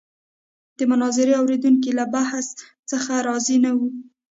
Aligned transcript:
د 0.77 0.79
مناظرې 0.91 1.33
اورېدونکي 1.41 1.91
له 1.99 2.05
بحث 2.15 2.47
څخه 2.91 3.13
راضي 3.27 3.57
نه 3.65 3.71
وو. 3.77 3.87